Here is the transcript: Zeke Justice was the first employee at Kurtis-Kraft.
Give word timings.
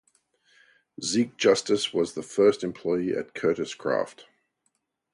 Zeke 0.99 1.37
Justice 1.37 1.93
was 1.93 2.13
the 2.15 2.23
first 2.23 2.63
employee 2.63 3.15
at 3.15 3.35
Kurtis-Kraft. 3.35 4.25